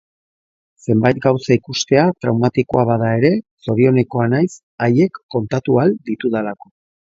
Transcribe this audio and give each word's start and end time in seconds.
Zenbait 0.85 1.19
gauza 1.25 1.53
ikustea 1.57 2.05
traumatikoa 2.25 2.87
bada 2.93 3.11
ere, 3.19 3.31
zorionekoa 3.67 4.27
naiz 4.35 4.49
haiek 4.87 5.23
kontatu 5.37 5.81
ahal 5.83 5.97
ditudalako. 6.11 6.77